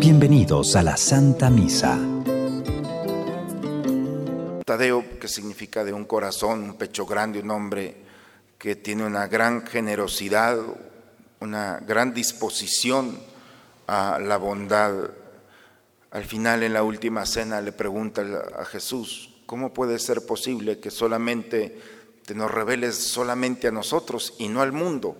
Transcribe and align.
Bienvenidos 0.00 0.74
a 0.74 0.82
la 0.82 0.96
Santa 0.96 1.50
Misa. 1.50 1.96
Tadeo, 4.64 5.04
que 5.20 5.28
significa 5.28 5.84
de 5.84 5.92
un 5.92 6.04
corazón, 6.04 6.64
un 6.64 6.74
pecho 6.74 7.06
grande, 7.06 7.38
un 7.38 7.52
hombre 7.52 7.96
que 8.58 8.74
tiene 8.74 9.06
una 9.06 9.28
gran 9.28 9.64
generosidad, 9.64 10.58
una 11.38 11.78
gran 11.86 12.12
disposición 12.12 13.16
a 13.86 14.18
la 14.18 14.36
bondad. 14.36 15.10
Al 16.10 16.24
final, 16.24 16.64
en 16.64 16.72
la 16.72 16.82
última 16.82 17.24
cena, 17.24 17.60
le 17.60 17.70
pregunta 17.70 18.24
a 18.58 18.64
Jesús, 18.64 19.30
¿cómo 19.46 19.72
puede 19.72 20.00
ser 20.00 20.26
posible 20.26 20.80
que 20.80 20.90
solamente 20.90 21.80
te 22.26 22.34
nos 22.34 22.50
reveles 22.50 22.96
solamente 22.96 23.68
a 23.68 23.70
nosotros 23.70 24.34
y 24.38 24.48
no 24.48 24.60
al 24.60 24.72
mundo? 24.72 25.16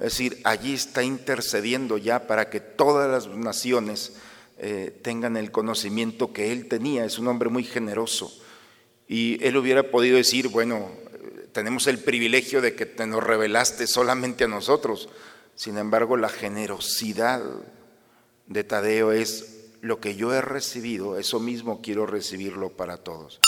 Es 0.00 0.12
decir, 0.12 0.40
allí 0.44 0.72
está 0.72 1.02
intercediendo 1.02 1.98
ya 1.98 2.26
para 2.26 2.48
que 2.48 2.58
todas 2.58 3.10
las 3.10 3.36
naciones 3.36 4.14
eh, 4.58 4.98
tengan 5.02 5.36
el 5.36 5.50
conocimiento 5.50 6.32
que 6.32 6.52
él 6.52 6.68
tenía. 6.68 7.04
Es 7.04 7.18
un 7.18 7.28
hombre 7.28 7.50
muy 7.50 7.64
generoso. 7.64 8.34
Y 9.06 9.44
él 9.44 9.58
hubiera 9.58 9.90
podido 9.90 10.16
decir, 10.16 10.48
bueno, 10.48 10.90
tenemos 11.52 11.86
el 11.86 11.98
privilegio 11.98 12.62
de 12.62 12.74
que 12.74 12.86
te 12.86 13.06
nos 13.06 13.22
revelaste 13.22 13.86
solamente 13.86 14.44
a 14.44 14.48
nosotros. 14.48 15.10
Sin 15.54 15.76
embargo, 15.76 16.16
la 16.16 16.30
generosidad 16.30 17.42
de 18.46 18.64
Tadeo 18.64 19.12
es 19.12 19.68
lo 19.82 20.00
que 20.00 20.16
yo 20.16 20.32
he 20.34 20.40
recibido, 20.40 21.18
eso 21.18 21.40
mismo 21.40 21.80
quiero 21.82 22.06
recibirlo 22.06 22.70
para 22.70 22.98
todos. 22.98 23.40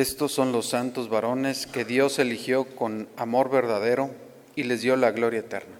Estos 0.00 0.32
son 0.32 0.50
los 0.50 0.70
santos 0.70 1.10
varones 1.10 1.66
que 1.66 1.84
Dios 1.84 2.18
eligió 2.18 2.64
con 2.74 3.06
amor 3.18 3.50
verdadero 3.50 4.10
y 4.56 4.62
les 4.62 4.80
dio 4.80 4.96
la 4.96 5.10
gloria 5.10 5.40
eterna. 5.40 5.78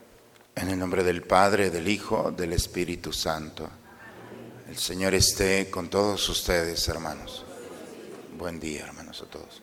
En 0.56 0.68
el 0.68 0.78
nombre 0.78 1.02
del 1.02 1.22
Padre, 1.22 1.70
del 1.70 1.88
Hijo, 1.88 2.30
del 2.30 2.52
Espíritu 2.52 3.14
Santo. 3.14 3.70
El 4.68 4.76
Señor 4.76 5.14
esté 5.14 5.70
con 5.70 5.88
todos 5.88 6.28
ustedes, 6.28 6.86
hermanos. 6.88 7.46
Buen 8.36 8.60
día, 8.60 8.84
hermanos, 8.84 9.22
a 9.22 9.25
todos. 9.25 9.62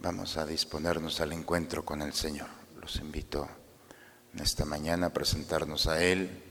Vamos 0.00 0.36
a 0.36 0.46
disponernos 0.46 1.20
al 1.20 1.32
encuentro 1.32 1.84
con 1.84 2.02
el 2.02 2.12
Señor. 2.12 2.48
Los 2.80 2.96
invito 2.96 3.48
en 4.34 4.40
esta 4.40 4.64
mañana 4.64 5.06
a 5.06 5.12
presentarnos 5.12 5.86
a 5.86 6.02
Él, 6.02 6.42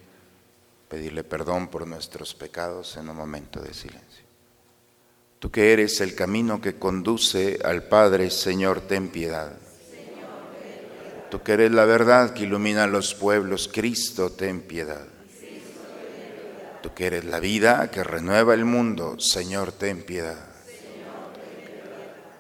pedirle 0.88 1.26
perdón 1.26 1.68
por 1.68 1.86
nuestros 1.86 2.34
pecados 2.34 2.96
en 2.96 3.10
un 3.10 3.18
momento 3.18 3.60
de 3.60 3.74
silencio. 3.74 4.31
Tú 5.42 5.50
que 5.50 5.74
eres 5.74 6.02
el 6.02 6.14
camino 6.14 6.62
que 6.62 6.76
conduce 6.76 7.58
al 7.64 7.86
Padre, 7.86 8.30
Señor, 8.30 8.82
ten 8.82 9.10
piedad. 9.10 9.54
Tú 11.32 11.42
que 11.42 11.54
eres 11.54 11.72
la 11.72 11.86
verdad 11.86 12.36
que 12.36 12.44
ilumina 12.44 12.86
los 12.86 13.16
pueblos, 13.16 13.68
Cristo, 13.74 14.32
ten 14.32 14.62
piedad. 14.62 15.04
Tú 16.84 16.94
que 16.94 17.08
eres 17.08 17.26
la 17.26 17.40
vida 17.40 17.90
que 17.90 18.04
renueva 18.04 18.54
el 18.54 18.66
mundo, 18.66 19.20
Señor, 19.20 19.72
ten 19.72 20.04
piedad. 20.04 20.38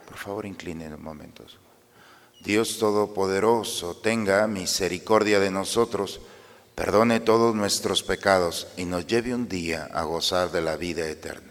Por 0.05 0.17
favor, 0.17 0.45
inclinen 0.45 0.93
un 0.93 1.01
momento. 1.01 1.43
Dios 2.43 2.77
Todopoderoso, 2.77 3.97
tenga 3.97 4.45
misericordia 4.45 5.39
de 5.39 5.49
nosotros, 5.49 6.21
perdone 6.75 7.19
todos 7.19 7.55
nuestros 7.55 8.03
pecados 8.03 8.67
y 8.77 8.85
nos 8.85 9.07
lleve 9.07 9.33
un 9.33 9.47
día 9.47 9.89
a 9.91 10.03
gozar 10.03 10.51
de 10.51 10.61
la 10.61 10.77
vida 10.77 11.07
eterna. 11.07 11.50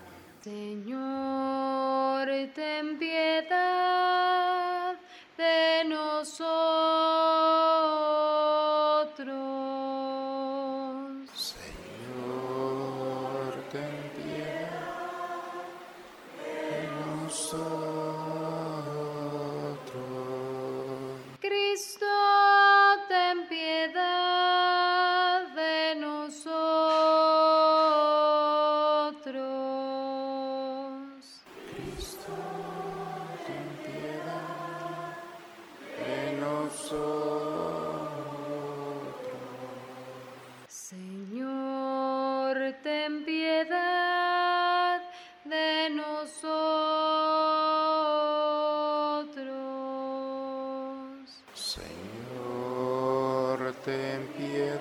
Ten 2.53 2.97
piedad 2.97 4.95
de 5.37 5.83
nosotros. 5.85 7.40
Ten 42.83 43.23
piedad 43.25 45.01
de 45.45 45.89
nosotros. 45.89 46.41
Señor, 51.53 51.85
ten 53.85 54.27
piedad 54.37 54.79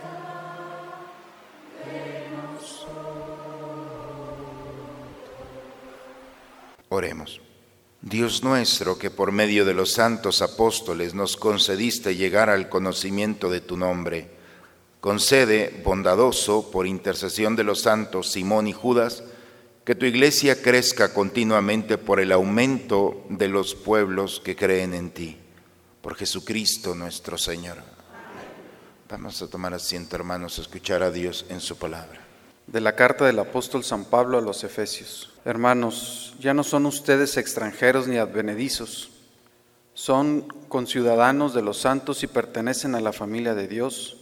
de 1.84 2.28
nosotros. 2.36 3.00
Oremos. 6.88 7.40
Dios 8.02 8.42
nuestro, 8.42 8.98
que 8.98 9.10
por 9.10 9.30
medio 9.30 9.66
de 9.66 9.74
los 9.74 9.92
santos 9.92 10.40
apóstoles 10.40 11.12
nos 11.12 11.36
concediste 11.36 12.16
llegar 12.16 12.48
al 12.48 12.70
conocimiento 12.70 13.50
de 13.50 13.60
tu 13.60 13.76
nombre, 13.76 14.39
Concede, 15.00 15.80
bondadoso, 15.82 16.70
por 16.70 16.86
intercesión 16.86 17.56
de 17.56 17.64
los 17.64 17.80
santos 17.80 18.30
Simón 18.30 18.66
y 18.66 18.72
Judas, 18.72 19.24
que 19.84 19.94
tu 19.94 20.04
iglesia 20.04 20.60
crezca 20.60 21.14
continuamente 21.14 21.96
por 21.96 22.20
el 22.20 22.32
aumento 22.32 23.24
de 23.30 23.48
los 23.48 23.74
pueblos 23.74 24.40
que 24.44 24.54
creen 24.54 24.92
en 24.92 25.10
ti. 25.10 25.38
Por 26.02 26.16
Jesucristo 26.16 26.94
nuestro 26.94 27.38
Señor. 27.38 27.78
Vamos 29.08 29.40
a 29.40 29.48
tomar 29.48 29.74
asiento, 29.74 30.16
hermanos, 30.16 30.58
a 30.58 30.62
escuchar 30.62 31.02
a 31.02 31.10
Dios 31.10 31.46
en 31.48 31.60
su 31.60 31.78
palabra. 31.78 32.20
De 32.66 32.80
la 32.80 32.94
carta 32.94 33.24
del 33.24 33.38
apóstol 33.38 33.82
San 33.82 34.04
Pablo 34.04 34.38
a 34.38 34.42
los 34.42 34.62
Efesios. 34.64 35.32
Hermanos, 35.44 36.36
ya 36.38 36.54
no 36.54 36.62
son 36.62 36.86
ustedes 36.86 37.36
extranjeros 37.36 38.06
ni 38.06 38.18
advenedizos, 38.18 39.10
son 39.94 40.42
conciudadanos 40.68 41.54
de 41.54 41.62
los 41.62 41.78
santos 41.78 42.22
y 42.22 42.26
pertenecen 42.26 42.94
a 42.94 43.00
la 43.00 43.12
familia 43.12 43.54
de 43.54 43.66
Dios, 43.66 44.19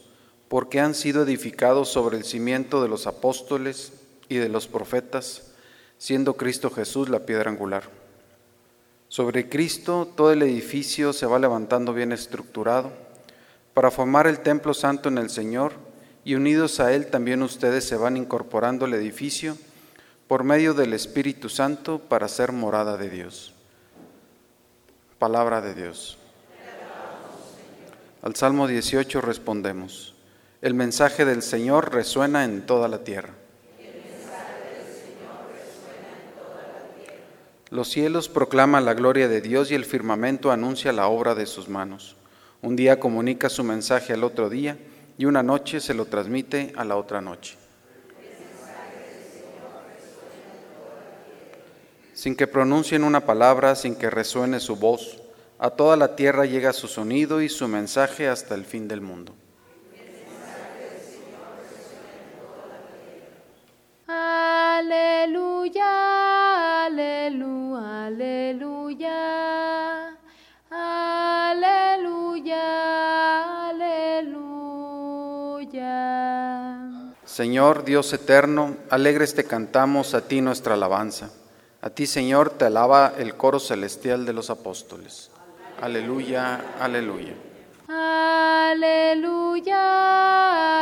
porque 0.49 0.81
han 0.81 0.95
sido 0.95 1.23
edificados 1.23 1.89
sobre 1.89 2.17
el 2.17 2.25
cimiento 2.25 2.83
de 2.83 2.89
los 2.89 3.07
apóstoles 3.07 3.93
y 4.29 4.37
de 4.37 4.49
los 4.49 4.67
profetas, 4.67 5.53
siendo 5.99 6.37
Cristo 6.37 6.71
Jesús 6.71 7.09
la 7.09 7.21
piedra 7.21 7.51
angular. 7.51 7.85
Sobre 9.09 9.49
Cristo 9.49 10.11
todo 10.17 10.33
el 10.33 10.43
edificio 10.43 11.13
se 11.13 11.27
va 11.27 11.39
levantando 11.39 11.95
bien 11.95 12.13
estructurado 12.13 12.93
para 13.75 13.91
formar 13.91 14.27
el 14.27 14.41
templo 14.41 14.75
santo 14.75 15.09
en 15.09 15.19
el 15.19 15.31
Señor 15.31 15.73
y 16.25 16.35
unidos 16.35 16.81
a 16.81 16.93
Él 16.93 17.07
también 17.07 17.43
ustedes 17.43 17.85
se 17.85 17.97
van 17.97 18.17
incorporando 18.17 18.85
al 18.85 18.95
edificio 18.95 19.57
por 20.27 20.45
medio 20.45 20.75
del 20.75 20.93
Espíritu 20.93 21.49
Santo 21.49 22.01
para 22.01 22.29
ser 22.29 22.53
morada 22.53 22.97
de 22.97 23.09
Dios. 23.09 23.55
Palabra 25.19 25.61
de 25.61 25.75
Dios. 25.75 26.19
Al 28.21 28.35
Salmo 28.37 28.67
18 28.67 29.21
respondemos, 29.21 30.15
el 30.61 30.75
mensaje 30.75 31.25
del 31.25 31.43
Señor 31.43 31.93
resuena 31.93 32.45
en 32.45 32.67
toda 32.67 32.89
la 32.89 33.05
tierra. 33.05 33.35
Los 37.71 37.89
cielos 37.89 38.29
proclaman 38.29 38.85
la 38.85 38.95
gloria 38.95 39.29
de 39.29 39.41
Dios 39.41 39.71
y 39.71 39.75
el 39.75 39.85
firmamento 39.85 40.51
anuncia 40.51 40.91
la 40.93 41.07
obra 41.07 41.35
de 41.35 41.47
sus 41.47 41.69
manos. 41.69 42.17
Un 42.63 42.77
día 42.77 42.99
comunica 42.99 43.49
su 43.49 43.63
mensaje 43.63 44.15
al 44.15 44.25
otro 44.25 44.49
día 44.49 44.79
y 45.17 45.27
una 45.27 45.43
noche 45.43 45.81
se 45.81 45.95
lo 45.95 46.07
transmite 46.07 46.73
a 46.77 46.85
la 46.85 46.97
otra 46.97 47.21
noche. 47.21 47.57
Sin 52.15 52.35
que 52.35 52.49
pronuncien 52.49 53.05
una 53.05 53.21
palabra, 53.21 53.77
sin 53.77 53.95
que 53.95 54.11
resuene 54.11 54.59
su 54.59 54.75
voz, 54.75 55.19
a 55.59 55.71
toda 55.71 55.97
la 55.97 56.17
tierra 56.17 56.47
llega 56.47 56.73
su 56.73 56.89
sonido 56.89 57.43
y 57.43 57.49
su 57.49 57.69
mensaje 57.69 58.27
hasta 58.27 58.57
el 58.57 58.65
fin 58.65 58.89
del 58.89 59.03
mundo. 59.03 59.35
Aleluya, 64.11 65.85
aleluya, 66.87 68.07
aleluya, 70.71 72.63
aleluya. 73.69 74.79
Señor 77.27 77.85
Dios 77.85 78.11
eterno, 78.15 78.79
alegres 78.89 79.35
te 79.35 79.45
cantamos 79.45 80.15
a 80.15 80.23
ti 80.27 80.41
nuestra 80.41 80.73
alabanza. 80.73 81.29
A 81.83 81.91
ti, 81.91 82.07
Señor, 82.07 82.49
te 82.49 82.65
alaba 82.65 83.13
el 83.19 83.35
coro 83.37 83.61
celestial 83.61 84.25
de 84.25 84.33
los 84.33 84.49
apóstoles. 84.49 85.31
Aleluya, 85.83 86.77
aleluya. 86.81 87.35
Aleluya, 87.91 89.81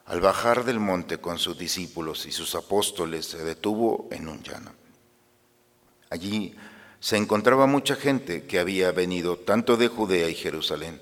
Al 0.05 0.21
bajar 0.21 0.65
del 0.65 0.81
monte 0.81 1.19
con 1.19 1.39
sus 1.39 1.57
discípulos 1.57 2.27
y 2.27 2.33
sus 2.33 2.57
apóstoles, 2.57 3.27
se 3.27 3.45
detuvo 3.45 4.09
en 4.11 4.27
un 4.27 4.43
llano. 4.43 4.78
Allí 6.11 6.57
se 7.01 7.17
encontraba 7.17 7.67
mucha 7.67 7.95
gente 7.95 8.47
que 8.47 8.59
había 8.59 8.91
venido 8.93 9.37
tanto 9.37 9.77
de 9.77 9.89
Judea 9.89 10.29
y 10.29 10.35
Jerusalén 10.35 11.01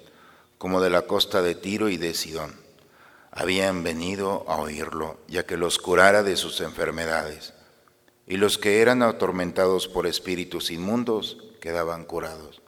como 0.58 0.81
de 0.81 0.91
la 0.91 1.03
costa 1.03 1.43
de 1.43 1.55
Tiro 1.55 1.88
y 1.88 1.97
de 1.97 2.14
Sidón. 2.14 2.55
Habían 3.31 3.82
venido 3.82 4.44
a 4.49 4.56
oírlo, 4.56 5.19
ya 5.29 5.44
que 5.44 5.56
los 5.56 5.79
curara 5.79 6.23
de 6.23 6.37
sus 6.37 6.61
enfermedades. 6.61 7.53
Y 8.26 8.38
los 8.38 8.58
que 8.58 8.81
eran 8.81 9.03
atormentados 9.03 9.88
por 9.88 10.06
espíritus 10.06 10.70
inmundos 10.70 11.38
quedaban 11.61 12.05
curados. 12.05 12.62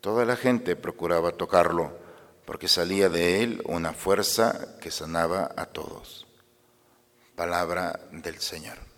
Toda 0.00 0.24
la 0.24 0.36
gente 0.36 0.74
procuraba 0.76 1.32
tocarlo, 1.32 1.92
porque 2.46 2.68
salía 2.68 3.08
de 3.08 3.42
él 3.42 3.62
una 3.66 3.92
fuerza 3.92 4.78
que 4.80 4.90
sanaba 4.90 5.52
a 5.56 5.66
todos. 5.66 6.26
Palabra 7.36 8.00
del 8.10 8.40
Señor. 8.40 8.91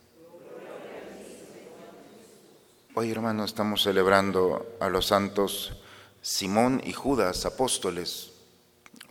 Hoy, 2.97 3.11
hermanos, 3.11 3.51
estamos 3.51 3.83
celebrando 3.83 4.77
a 4.79 4.89
los 4.89 5.07
santos 5.07 5.73
Simón 6.23 6.81
y 6.85 6.93
Judas, 6.93 7.45
apóstoles. 7.45 8.31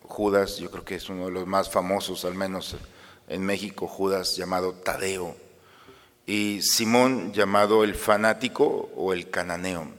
Judas, 0.04 0.56
yo 0.56 0.72
creo 0.72 0.86
que 0.86 0.96
es 0.96 1.10
uno 1.10 1.26
de 1.26 1.32
los 1.32 1.46
más 1.48 1.70
famosos, 1.70 2.24
al 2.24 2.34
menos 2.34 2.78
en 3.28 3.46
México, 3.46 3.86
Judas 3.90 4.38
llamado 4.38 4.72
Tadeo, 4.72 5.36
y 6.26 6.62
Simón 6.62 7.34
llamado 7.34 7.84
el 7.84 7.94
fanático 7.94 8.90
o 8.96 9.12
el 9.12 9.30
cananeo. 9.30 9.90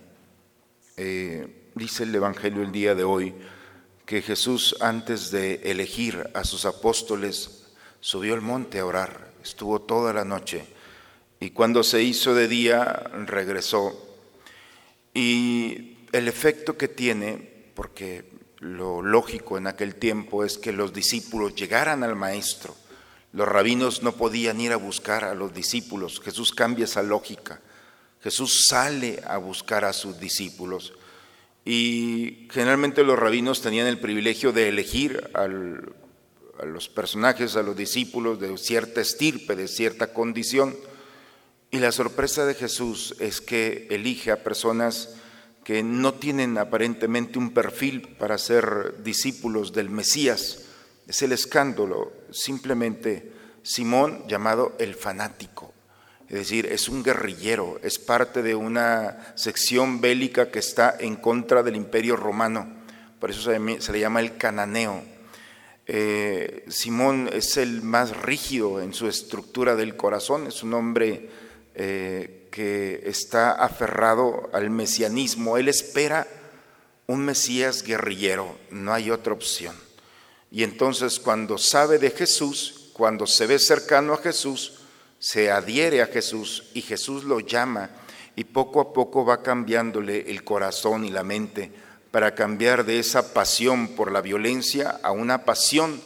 Eh, 0.96 1.70
dice 1.74 2.04
el 2.04 2.14
Evangelio 2.14 2.62
el 2.62 2.72
día 2.72 2.94
de 2.94 3.04
hoy 3.04 3.34
que 4.06 4.22
Jesús 4.22 4.76
antes 4.80 5.30
de 5.30 5.56
elegir 5.70 6.30
a 6.32 6.44
sus 6.44 6.64
apóstoles 6.64 7.66
subió 8.00 8.32
al 8.32 8.40
monte 8.40 8.78
a 8.78 8.86
orar, 8.86 9.30
estuvo 9.42 9.82
toda 9.82 10.14
la 10.14 10.24
noche 10.24 10.73
y 11.40 11.50
cuando 11.50 11.82
se 11.82 12.02
hizo 12.02 12.34
de 12.34 12.48
día 12.48 13.10
regresó. 13.26 13.92
Y 15.12 15.98
el 16.12 16.28
efecto 16.28 16.76
que 16.76 16.88
tiene, 16.88 17.70
porque 17.74 18.24
lo 18.58 19.02
lógico 19.02 19.58
en 19.58 19.66
aquel 19.66 19.96
tiempo 19.96 20.44
es 20.44 20.58
que 20.58 20.72
los 20.72 20.92
discípulos 20.92 21.54
llegaran 21.54 22.02
al 22.02 22.16
maestro. 22.16 22.74
Los 23.32 23.48
rabinos 23.48 24.02
no 24.02 24.12
podían 24.12 24.60
ir 24.60 24.72
a 24.72 24.76
buscar 24.76 25.24
a 25.24 25.34
los 25.34 25.52
discípulos. 25.52 26.20
Jesús 26.24 26.52
cambia 26.52 26.84
esa 26.84 27.02
lógica. 27.02 27.60
Jesús 28.22 28.66
sale 28.68 29.20
a 29.26 29.36
buscar 29.36 29.84
a 29.84 29.92
sus 29.92 30.18
discípulos. 30.18 30.94
Y 31.64 32.46
generalmente 32.50 33.02
los 33.04 33.18
rabinos 33.18 33.60
tenían 33.60 33.86
el 33.86 33.98
privilegio 33.98 34.52
de 34.52 34.68
elegir 34.68 35.30
a 35.34 35.46
los 36.64 36.88
personajes, 36.88 37.56
a 37.56 37.62
los 37.62 37.76
discípulos 37.76 38.38
de 38.38 38.56
cierta 38.56 39.00
estirpe, 39.00 39.56
de 39.56 39.68
cierta 39.68 40.12
condición. 40.12 40.74
Y 41.74 41.80
la 41.80 41.90
sorpresa 41.90 42.46
de 42.46 42.54
Jesús 42.54 43.16
es 43.18 43.40
que 43.40 43.88
elige 43.90 44.30
a 44.30 44.44
personas 44.44 45.16
que 45.64 45.82
no 45.82 46.14
tienen 46.14 46.56
aparentemente 46.56 47.36
un 47.36 47.52
perfil 47.52 48.14
para 48.16 48.38
ser 48.38 49.02
discípulos 49.02 49.72
del 49.72 49.90
Mesías. 49.90 50.66
Es 51.08 51.22
el 51.22 51.32
escándalo, 51.32 52.12
simplemente 52.30 53.32
Simón 53.64 54.22
llamado 54.28 54.76
el 54.78 54.94
fanático. 54.94 55.74
Es 56.28 56.36
decir, 56.36 56.66
es 56.66 56.88
un 56.88 57.02
guerrillero, 57.02 57.80
es 57.82 57.98
parte 57.98 58.44
de 58.44 58.54
una 58.54 59.34
sección 59.34 60.00
bélica 60.00 60.52
que 60.52 60.60
está 60.60 60.94
en 60.96 61.16
contra 61.16 61.64
del 61.64 61.74
imperio 61.74 62.14
romano. 62.14 62.72
Por 63.18 63.32
eso 63.32 63.50
se, 63.50 63.92
le 63.92 63.98
llama 63.98 64.20
el 64.20 64.36
cananeo. 64.36 65.02
Eh, 65.88 66.66
Simón 66.68 67.28
es 67.32 67.56
el 67.56 67.82
más 67.82 68.16
rígido 68.22 68.80
en 68.80 68.94
su 68.94 69.08
estructura 69.08 69.74
del 69.74 69.96
corazón, 69.96 70.46
es 70.46 70.62
un 70.62 70.72
hombre 70.74 71.30
eh, 71.74 72.48
que 72.50 73.02
está 73.06 73.52
aferrado 73.52 74.48
al 74.52 74.70
mesianismo. 74.70 75.56
Él 75.56 75.68
espera 75.68 76.26
un 77.06 77.24
Mesías 77.24 77.82
guerrillero, 77.82 78.56
no 78.70 78.92
hay 78.92 79.10
otra 79.10 79.32
opción. 79.32 79.76
Y 80.50 80.62
entonces 80.62 81.18
cuando 81.18 81.58
sabe 81.58 81.98
de 81.98 82.10
Jesús, 82.10 82.90
cuando 82.92 83.26
se 83.26 83.46
ve 83.46 83.58
cercano 83.58 84.14
a 84.14 84.18
Jesús, 84.18 84.80
se 85.18 85.50
adhiere 85.50 86.00
a 86.00 86.06
Jesús 86.06 86.70
y 86.74 86.82
Jesús 86.82 87.24
lo 87.24 87.40
llama 87.40 87.90
y 88.36 88.44
poco 88.44 88.80
a 88.80 88.92
poco 88.92 89.24
va 89.24 89.42
cambiándole 89.42 90.30
el 90.30 90.44
corazón 90.44 91.04
y 91.04 91.10
la 91.10 91.24
mente 91.24 91.72
para 92.10 92.34
cambiar 92.34 92.84
de 92.84 93.00
esa 93.00 93.34
pasión 93.34 93.88
por 93.88 94.12
la 94.12 94.20
violencia 94.20 95.00
a 95.02 95.10
una 95.10 95.44
pasión 95.44 96.00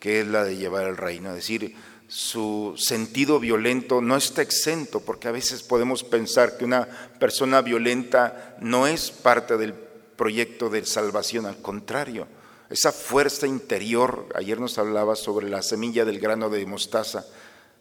que 0.00 0.20
es 0.20 0.26
la 0.26 0.44
de 0.44 0.56
llevar 0.56 0.86
el 0.86 0.98
reino. 0.98 1.30
Es 1.30 1.36
decir, 1.36 1.74
su 2.08 2.74
sentido 2.76 3.40
violento 3.40 4.00
no 4.00 4.16
está 4.16 4.42
exento, 4.42 5.00
porque 5.00 5.28
a 5.28 5.32
veces 5.32 5.62
podemos 5.62 6.04
pensar 6.04 6.56
que 6.56 6.64
una 6.64 6.86
persona 7.18 7.62
violenta 7.62 8.56
no 8.60 8.86
es 8.86 9.10
parte 9.10 9.56
del 9.56 9.74
proyecto 9.74 10.70
de 10.70 10.84
salvación, 10.84 11.46
al 11.46 11.60
contrario, 11.60 12.26
esa 12.70 12.92
fuerza 12.92 13.46
interior, 13.46 14.26
ayer 14.34 14.60
nos 14.60 14.78
hablaba 14.78 15.16
sobre 15.16 15.48
la 15.48 15.62
semilla 15.62 16.04
del 16.04 16.18
grano 16.18 16.48
de 16.50 16.64
mostaza, 16.66 17.24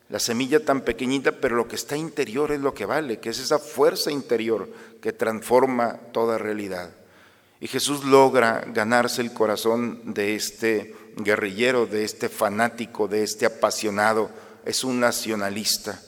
la 0.10 0.20
semilla 0.20 0.64
tan 0.64 0.82
pequeñita, 0.82 1.32
pero 1.32 1.56
lo 1.56 1.68
que 1.68 1.76
está 1.76 1.96
interior 1.98 2.52
es 2.52 2.60
lo 2.60 2.74
que 2.74 2.86
vale, 2.86 3.20
que 3.20 3.30
es 3.30 3.40
esa 3.40 3.60
fuerza 3.60 4.12
interior 4.12 4.70
que 5.02 5.14
transforma 5.14 5.98
toda 6.12 6.38
realidad. 6.38 6.92
Y 7.60 7.68
Jesús 7.68 8.04
logra 8.04 8.66
ganarse 8.68 9.22
el 9.22 9.34
corazón 9.34 10.14
de 10.14 10.36
este 10.36 10.96
guerrillero, 11.18 11.86
de 11.86 12.04
este 12.04 12.30
fanático, 12.30 13.08
de 13.08 13.24
este 13.24 13.46
apasionado, 13.46 14.30
es 14.66 14.84
un 14.84 15.00
nacionalista. 15.00 16.02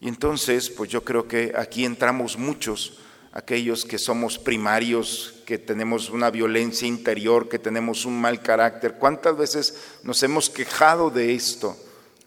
Y 0.00 0.08
entonces, 0.08 0.70
pues 0.70 0.90
yo 0.90 1.04
creo 1.04 1.26
que 1.26 1.52
aquí 1.56 1.84
entramos 1.84 2.36
muchos, 2.36 2.98
aquellos 3.32 3.84
que 3.84 3.98
somos 3.98 4.38
primarios, 4.38 5.42
que 5.46 5.58
tenemos 5.58 6.10
una 6.10 6.30
violencia 6.30 6.86
interior, 6.86 7.48
que 7.48 7.58
tenemos 7.58 8.04
un 8.04 8.20
mal 8.20 8.40
carácter. 8.42 8.94
¿Cuántas 8.94 9.36
veces 9.36 9.78
nos 10.02 10.22
hemos 10.22 10.50
quejado 10.50 11.10
de 11.10 11.34
esto? 11.34 11.76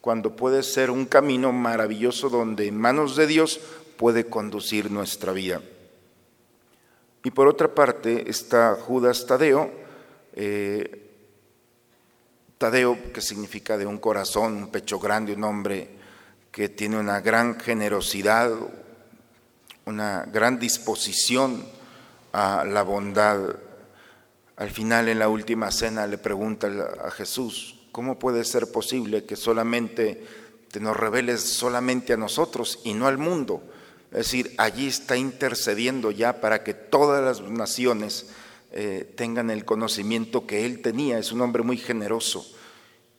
Cuando 0.01 0.35
puede 0.35 0.63
ser 0.63 0.91
un 0.91 1.05
camino 1.05 1.51
maravilloso 1.51 2.29
donde 2.29 2.67
en 2.67 2.77
manos 2.77 3.15
de 3.15 3.27
Dios 3.27 3.59
puede 3.97 4.25
conducir 4.25 4.89
nuestra 4.89 5.33
vida. 5.33 5.61
Y 7.23 7.31
por 7.31 7.47
otra 7.47 7.73
parte 7.73 8.29
está 8.29 8.75
Judas 8.75 9.25
Tadeo, 9.25 9.71
eh, 10.33 11.08
Tadeo 12.59 13.13
que 13.13 13.21
significa 13.21 13.77
de 13.77 13.85
un 13.85 13.99
corazón, 13.99 14.53
un 14.53 14.67
pecho 14.67 14.99
grande, 14.99 15.31
un 15.31 15.45
hombre 15.45 15.87
que 16.51 16.67
tiene 16.67 16.99
una 16.99 17.21
gran 17.21 17.57
generosidad, 17.57 18.51
una 19.85 20.25
gran 20.25 20.59
disposición 20.59 21.65
a 22.33 22.65
la 22.65 22.83
bondad. 22.83 23.39
Al 24.57 24.71
final 24.71 25.07
en 25.07 25.19
la 25.19 25.29
última 25.29 25.71
cena 25.71 26.05
le 26.05 26.17
pregunta 26.17 26.67
a 27.01 27.11
Jesús, 27.11 27.79
¿cómo 27.93 28.19
puede 28.19 28.43
ser 28.43 28.69
posible 28.73 29.23
que 29.23 29.37
solamente 29.37 30.27
te 30.69 30.81
nos 30.81 30.97
reveles 30.97 31.41
solamente 31.41 32.11
a 32.11 32.17
nosotros 32.17 32.81
y 32.83 32.93
no 32.93 33.07
al 33.07 33.17
mundo? 33.17 33.63
Es 34.11 34.17
decir, 34.17 34.53
allí 34.57 34.89
está 34.89 35.15
intercediendo 35.15 36.11
ya 36.11 36.41
para 36.41 36.61
que 36.65 36.73
todas 36.73 37.23
las 37.23 37.49
naciones 37.49 38.25
eh, 38.71 39.11
tengan 39.15 39.49
el 39.49 39.65
conocimiento 39.65 40.45
que 40.45 40.65
él 40.65 40.81
tenía. 40.81 41.17
Es 41.17 41.31
un 41.31 41.41
hombre 41.41 41.63
muy 41.63 41.77
generoso. 41.77 42.45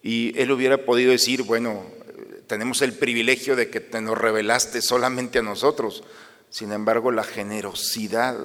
Y 0.02 0.38
él 0.40 0.50
hubiera 0.50 0.84
podido 0.84 1.10
decir, 1.10 1.42
bueno, 1.42 1.84
tenemos 2.46 2.82
el 2.82 2.94
privilegio 2.94 3.56
de 3.56 3.70
que 3.70 3.80
te 3.80 4.00
nos 4.00 4.18
revelaste 4.18 4.82
solamente 4.82 5.38
a 5.38 5.42
nosotros. 5.42 6.04
Sin 6.48 6.72
embargo, 6.72 7.12
la 7.12 7.24
generosidad 7.24 8.36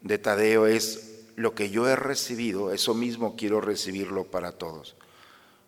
de 0.00 0.18
Tadeo 0.18 0.66
es 0.66 1.10
lo 1.36 1.54
que 1.54 1.70
yo 1.70 1.88
he 1.88 1.96
recibido, 1.96 2.72
eso 2.72 2.94
mismo 2.94 3.34
quiero 3.36 3.60
recibirlo 3.60 4.24
para 4.24 4.52
todos. 4.52 4.94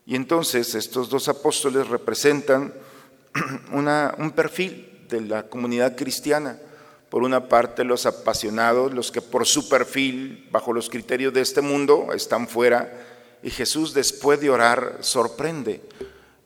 Y 0.04 0.16
entonces 0.16 0.74
estos 0.74 1.08
dos 1.08 1.28
apóstoles 1.28 1.88
representan 1.88 2.74
un 3.72 4.30
perfil 4.32 5.06
de 5.08 5.20
la 5.22 5.48
comunidad 5.48 5.96
cristiana. 5.96 6.58
Por 7.12 7.24
una 7.24 7.46
parte, 7.46 7.84
los 7.84 8.06
apasionados, 8.06 8.94
los 8.94 9.12
que 9.12 9.20
por 9.20 9.44
su 9.44 9.68
perfil, 9.68 10.48
bajo 10.50 10.72
los 10.72 10.88
criterios 10.88 11.34
de 11.34 11.42
este 11.42 11.60
mundo, 11.60 12.08
están 12.14 12.48
fuera. 12.48 12.90
Y 13.42 13.50
Jesús, 13.50 13.92
después 13.92 14.40
de 14.40 14.48
orar, 14.48 14.96
sorprende. 15.00 15.82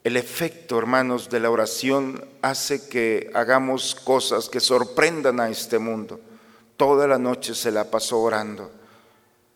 El 0.02 0.16
efecto, 0.16 0.76
hermanos, 0.76 1.30
de 1.30 1.38
la 1.38 1.50
oración 1.50 2.24
hace 2.42 2.88
que 2.88 3.30
hagamos 3.32 3.94
cosas 3.94 4.48
que 4.48 4.58
sorprendan 4.58 5.38
a 5.38 5.50
este 5.50 5.78
mundo. 5.78 6.18
Toda 6.76 7.06
la 7.06 7.18
noche 7.18 7.54
se 7.54 7.70
la 7.70 7.88
pasó 7.88 8.18
orando 8.18 8.72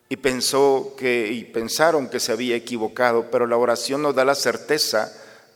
y 0.09 0.15
pensó 0.15 0.95
que 0.97 1.27
y 1.33 1.43
pensaron 1.43 2.09
que 2.09 2.21
se 2.21 2.31
había 2.31 2.55
equivocado, 2.55 3.33
pero 3.33 3.49
la 3.49 3.57
oración 3.57 4.03
nos 4.03 4.15
da 4.15 4.25
la 4.25 4.37
certeza 4.37 5.13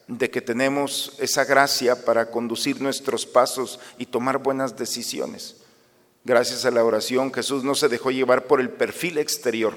de 0.08 0.30
que 0.30 0.40
tenemos 0.40 1.14
esa 1.18 1.44
gracia 1.44 2.04
para 2.04 2.30
conducir 2.30 2.80
nuestros 2.80 3.26
pasos 3.26 3.80
y 3.98 4.06
tomar 4.06 4.38
buenas 4.38 4.76
decisiones. 4.76 5.56
Gracias 6.24 6.64
a 6.64 6.70
la 6.70 6.84
oración 6.84 7.32
Jesús 7.32 7.64
no 7.64 7.74
se 7.74 7.88
dejó 7.88 8.10
llevar 8.10 8.46
por 8.46 8.60
el 8.60 8.70
perfil 8.70 9.18
exterior, 9.18 9.74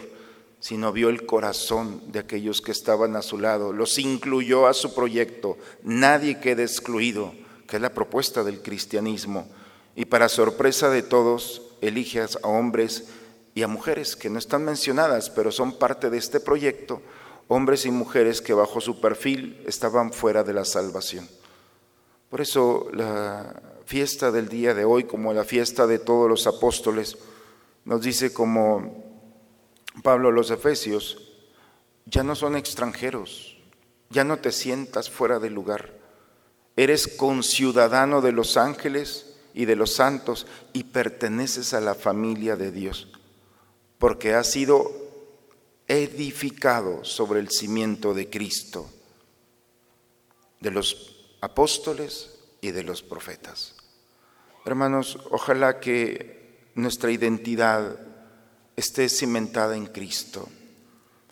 sino 0.59 0.91
vio 0.91 1.09
el 1.09 1.25
corazón 1.25 2.01
de 2.11 2.19
aquellos 2.19 2.61
que 2.61 2.71
estaban 2.71 3.15
a 3.15 3.21
su 3.21 3.37
lado, 3.37 3.73
los 3.73 3.97
incluyó 3.99 4.67
a 4.67 4.73
su 4.73 4.93
proyecto, 4.93 5.57
nadie 5.83 6.39
queda 6.39 6.63
excluido, 6.63 7.33
que 7.67 7.75
es 7.75 7.81
la 7.81 7.93
propuesta 7.93 8.43
del 8.43 8.61
cristianismo. 8.61 9.47
Y 9.95 10.05
para 10.05 10.29
sorpresa 10.29 10.89
de 10.89 11.03
todos, 11.03 11.61
elige 11.81 12.21
a 12.21 12.47
hombres 12.47 13.09
y 13.53 13.63
a 13.63 13.67
mujeres 13.67 14.15
que 14.15 14.29
no 14.29 14.39
están 14.39 14.63
mencionadas, 14.63 15.29
pero 15.29 15.51
son 15.51 15.77
parte 15.77 16.09
de 16.09 16.17
este 16.17 16.39
proyecto, 16.39 17.01
hombres 17.47 17.85
y 17.85 17.91
mujeres 17.91 18.41
que 18.41 18.53
bajo 18.53 18.81
su 18.81 18.99
perfil 18.99 19.63
estaban 19.65 20.11
fuera 20.11 20.43
de 20.43 20.53
la 20.53 20.65
salvación. 20.65 21.27
Por 22.29 22.41
eso 22.41 22.87
la 22.93 23.61
fiesta 23.85 24.31
del 24.31 24.49
día 24.49 24.73
de 24.73 24.83
hoy, 24.83 25.05
como 25.05 25.33
la 25.33 25.45
fiesta 25.45 25.87
de 25.87 25.99
todos 25.99 26.29
los 26.29 26.45
apóstoles, 26.45 27.17
nos 27.85 28.01
dice 28.01 28.33
como 28.33 29.05
Pablo 30.03 30.31
los 30.31 30.51
Efesios, 30.51 31.31
ya 32.05 32.23
no 32.23 32.35
son 32.35 32.57
extranjeros, 32.57 33.57
ya 34.09 34.23
no 34.23 34.39
te 34.39 34.51
sientas 34.51 35.09
fuera 35.09 35.39
del 35.39 35.53
lugar, 35.53 35.93
eres 36.75 37.07
conciudadano 37.07 38.21
de 38.21 38.33
los 38.33 38.57
ángeles 38.57 39.37
y 39.53 39.65
de 39.65 39.75
los 39.75 39.93
santos 39.93 40.47
y 40.73 40.83
perteneces 40.83 41.73
a 41.73 41.81
la 41.81 41.95
familia 41.95 42.57
de 42.57 42.71
Dios, 42.71 43.07
porque 43.97 44.33
has 44.33 44.51
sido 44.51 45.06
edificado 45.87 47.03
sobre 47.03 47.39
el 47.39 47.49
cimiento 47.49 48.13
de 48.13 48.29
Cristo, 48.29 48.89
de 50.59 50.71
los 50.71 51.27
apóstoles 51.41 52.39
y 52.61 52.71
de 52.71 52.83
los 52.83 53.01
profetas. 53.01 53.75
Hermanos, 54.65 55.17
ojalá 55.31 55.79
que 55.79 56.69
nuestra 56.75 57.11
identidad 57.11 57.99
esté 58.75 59.07
cimentada 59.09 59.77
en 59.77 59.87
Cristo. 59.87 60.49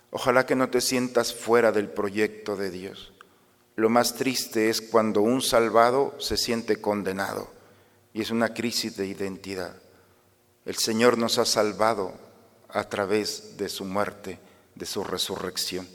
Ojalá 0.10 0.46
que 0.46 0.56
no 0.56 0.70
te 0.70 0.80
sientas 0.80 1.34
fuera 1.34 1.72
del 1.72 1.90
proyecto 1.90 2.56
de 2.56 2.72
Dios. 2.72 3.12
Lo 3.76 3.90
más 3.90 4.16
triste 4.16 4.70
es 4.70 4.82
cuando 4.82 5.22
un 5.22 5.42
salvado 5.42 6.16
se 6.20 6.38
siente 6.38 6.78
condenado 6.78 7.50
y 8.14 8.22
es 8.22 8.32
una 8.32 8.54
crisis 8.54 8.96
de 8.96 9.08
identidad. 9.08 9.76
El 10.66 10.78
Señor 10.78 11.18
nos 11.18 11.38
ha 11.38 11.46
salvado 11.46 12.14
a 12.70 12.88
través 12.88 13.58
de 13.58 13.68
su 13.68 13.84
muerte 13.84 14.40
de 14.76 14.86
su 14.86 15.04
resurrección. 15.04 15.88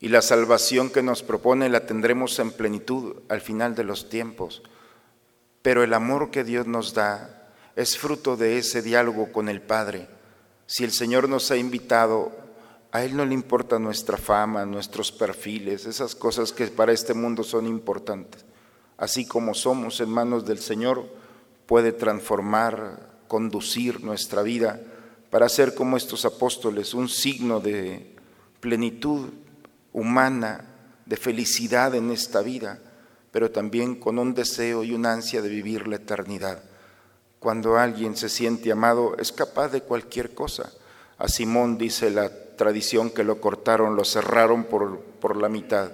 Y 0.00 0.08
la 0.08 0.22
salvación 0.22 0.90
que 0.90 1.02
nos 1.02 1.22
propone 1.22 1.68
la 1.68 1.86
tendremos 1.86 2.38
en 2.38 2.52
plenitud 2.52 3.16
al 3.28 3.40
final 3.40 3.74
de 3.74 3.84
los 3.84 4.08
tiempos. 4.08 4.62
Pero 5.62 5.84
el 5.84 5.92
amor 5.92 6.30
que 6.30 6.42
Dios 6.42 6.66
nos 6.66 6.94
da 6.94 7.52
es 7.76 7.98
fruto 7.98 8.36
de 8.36 8.58
ese 8.58 8.82
diálogo 8.82 9.30
con 9.30 9.48
el 9.48 9.60
Padre. 9.60 10.08
Si 10.66 10.84
el 10.84 10.92
Señor 10.92 11.28
nos 11.28 11.50
ha 11.50 11.56
invitado, 11.56 12.32
a 12.92 13.04
Él 13.04 13.16
no 13.16 13.24
le 13.24 13.34
importa 13.34 13.78
nuestra 13.78 14.16
fama, 14.16 14.64
nuestros 14.64 15.12
perfiles, 15.12 15.86
esas 15.86 16.14
cosas 16.14 16.52
que 16.52 16.66
para 16.68 16.92
este 16.92 17.14
mundo 17.14 17.44
son 17.44 17.66
importantes. 17.66 18.44
Así 18.96 19.26
como 19.26 19.54
somos 19.54 20.00
en 20.00 20.10
manos 20.10 20.46
del 20.46 20.58
Señor, 20.58 21.06
puede 21.66 21.92
transformar, 21.92 23.20
conducir 23.28 24.02
nuestra 24.02 24.42
vida 24.42 24.80
para 25.30 25.48
ser 25.48 25.74
como 25.74 25.96
estos 25.96 26.24
apóstoles, 26.24 26.92
un 26.92 27.08
signo 27.08 27.60
de 27.60 28.14
plenitud 28.60 29.30
humana, 29.92 30.66
de 31.06 31.16
felicidad 31.16 31.94
en 31.94 32.10
esta 32.10 32.42
vida, 32.42 32.80
pero 33.30 33.50
también 33.50 33.94
con 33.94 34.18
un 34.18 34.34
deseo 34.34 34.82
y 34.82 34.92
una 34.92 35.12
ansia 35.12 35.40
de 35.40 35.48
vivir 35.48 35.86
la 35.86 35.96
eternidad. 35.96 36.62
Cuando 37.38 37.78
alguien 37.78 38.16
se 38.16 38.28
siente 38.28 38.72
amado, 38.72 39.16
es 39.18 39.32
capaz 39.32 39.68
de 39.68 39.82
cualquier 39.82 40.34
cosa. 40.34 40.72
A 41.16 41.28
Simón 41.28 41.78
dice 41.78 42.10
la 42.10 42.30
tradición 42.56 43.10
que 43.10 43.24
lo 43.24 43.40
cortaron, 43.40 43.96
lo 43.96 44.04
cerraron 44.04 44.64
por, 44.64 45.00
por 45.20 45.36
la 45.36 45.48
mitad. 45.48 45.92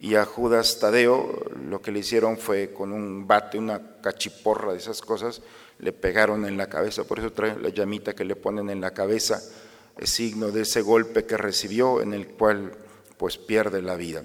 Y 0.00 0.16
a 0.16 0.26
Judas 0.26 0.78
Tadeo 0.80 1.44
lo 1.68 1.80
que 1.80 1.92
le 1.92 2.00
hicieron 2.00 2.36
fue 2.36 2.72
con 2.72 2.92
un 2.92 3.26
bate, 3.26 3.56
una 3.56 4.00
cachiporra 4.02 4.72
de 4.72 4.78
esas 4.78 5.00
cosas, 5.00 5.40
le 5.78 5.92
pegaron 5.92 6.46
en 6.46 6.56
la 6.56 6.68
cabeza, 6.68 7.04
por 7.04 7.18
eso 7.18 7.32
trae 7.32 7.58
la 7.58 7.68
llamita 7.68 8.14
que 8.14 8.24
le 8.24 8.36
ponen 8.36 8.70
en 8.70 8.80
la 8.80 8.92
cabeza, 8.92 9.42
es 9.96 10.10
signo 10.10 10.50
de 10.50 10.62
ese 10.62 10.80
golpe 10.82 11.24
que 11.24 11.36
recibió 11.36 12.00
en 12.00 12.14
el 12.14 12.28
cual 12.28 12.72
pues 13.16 13.38
pierde 13.38 13.82
la 13.82 13.96
vida. 13.96 14.24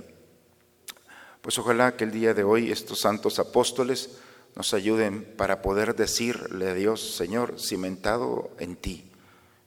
Pues 1.41 1.57
ojalá 1.57 1.95
que 1.95 2.03
el 2.03 2.11
día 2.11 2.33
de 2.33 2.43
hoy 2.43 2.71
estos 2.71 2.99
santos 2.99 3.39
apóstoles 3.39 4.17
nos 4.55 4.73
ayuden 4.73 5.35
para 5.37 5.61
poder 5.61 5.95
decirle 5.95 6.69
a 6.69 6.73
Dios, 6.73 7.15
Señor, 7.15 7.59
cimentado 7.59 8.51
en 8.59 8.75
ti, 8.75 9.11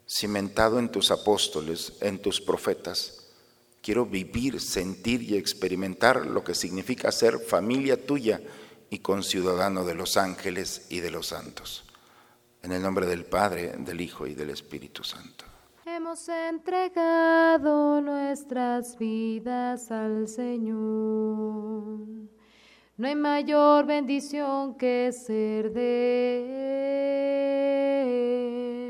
cimentado 0.09 0.79
en 0.79 0.91
tus 0.91 1.11
apóstoles, 1.11 1.95
en 2.01 2.21
tus 2.21 2.41
profetas, 2.41 3.23
quiero 3.83 4.07
vivir, 4.07 4.61
sentir 4.61 5.23
y 5.23 5.37
experimentar 5.37 6.27
lo 6.27 6.45
que 6.45 6.55
significa 6.55 7.11
ser 7.11 7.39
familia 7.39 8.07
tuya 8.07 8.41
y 8.93 8.99
conciudadano 8.99 9.85
de 9.87 9.95
los 9.95 10.19
ángeles 10.19 10.87
y 10.91 11.01
de 11.01 11.11
los 11.11 11.29
santos. 11.29 11.87
En 12.63 12.73
el 12.73 12.83
nombre 12.83 13.07
del 13.07 13.25
Padre, 13.25 13.73
del 13.79 14.03
Hijo 14.03 14.27
y 14.27 14.35
del 14.35 14.51
Espíritu 14.51 15.03
Santo. 15.03 15.47
Hemos 15.87 16.29
entregado 16.29 18.03
nuestras 18.03 18.99
vidas 18.99 19.91
al 19.91 20.29
Señor. 20.29 20.77
No 22.99 23.09
hay 23.09 23.15
mayor 23.15 23.87
bendición 23.87 24.75
que 24.75 25.11
ser 25.11 25.73
de 25.73 26.43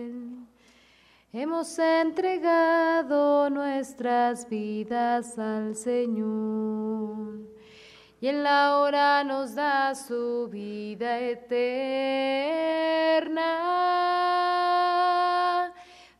Él. 0.02 0.48
Hemos 1.32 1.78
entregado 1.78 3.48
nuestras 3.50 4.48
vidas 4.48 5.38
al 5.38 5.76
Señor 5.76 7.51
y 8.22 8.28
en 8.28 8.42
la 8.44 8.78
hora 8.78 9.22
nos 9.24 9.54
da 9.56 9.94
su 9.96 10.48
vida 10.48 11.18
eterna. 11.18 11.50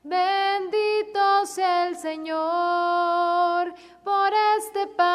Bendito 0.03 1.47
sea 1.47 1.87
el 1.87 1.97
Señor 1.97 3.73
por 4.03 4.33
este 4.59 4.89
pan, 4.89 5.07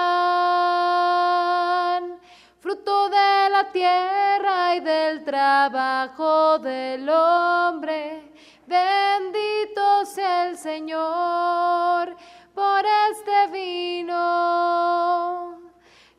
fruto 2.62 3.10
de 3.10 3.50
la 3.52 3.70
tierra 3.74 4.78
y 4.78 4.80
del 4.80 5.26
trabajo 5.26 6.58
del 6.60 7.10
hombre. 7.10 8.32
Bendito 8.66 10.06
sea 10.06 10.48
el 10.48 10.58
Señor 10.58 12.16
por 12.56 12.86
este 13.12 13.48
vino 13.52 15.37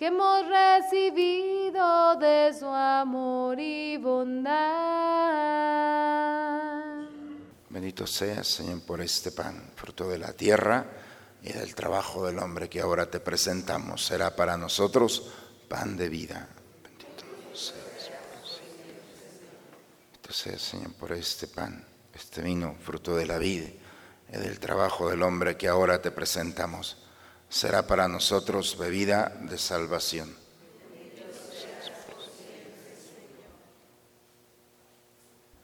que 0.00 0.06
hemos 0.06 0.46
recibido 0.48 2.16
de 2.16 2.54
su 2.58 2.64
amor 2.64 3.60
y 3.60 3.98
bondad. 3.98 4.56
Bendito 7.68 8.06
seas, 8.06 8.48
Señor, 8.48 8.80
por 8.80 9.02
este 9.02 9.30
pan, 9.30 9.72
fruto 9.76 10.08
de 10.08 10.16
la 10.16 10.32
tierra 10.32 10.86
y 11.42 11.52
del 11.52 11.74
trabajo 11.74 12.26
del 12.26 12.38
hombre 12.38 12.70
que 12.70 12.80
ahora 12.80 13.10
te 13.10 13.20
presentamos. 13.20 14.06
Será 14.06 14.34
para 14.34 14.56
nosotros 14.56 15.32
pan 15.68 15.98
de 15.98 16.08
vida. 16.08 16.48
Bendito 16.82 17.54
seas, 17.54 18.10
Bendito 20.12 20.32
seas, 20.32 20.62
Señor, 20.62 20.94
por 20.94 21.12
este 21.12 21.46
pan, 21.46 21.84
este 22.14 22.40
vino, 22.40 22.74
fruto 22.82 23.14
de 23.16 23.26
la 23.26 23.36
vida 23.36 23.68
y 24.32 24.38
del 24.38 24.58
trabajo 24.60 25.10
del 25.10 25.22
hombre 25.22 25.58
que 25.58 25.68
ahora 25.68 26.00
te 26.00 26.10
presentamos 26.10 26.96
será 27.50 27.86
para 27.86 28.08
nosotros 28.08 28.78
bebida 28.78 29.36
de 29.42 29.58
salvación. 29.58 30.34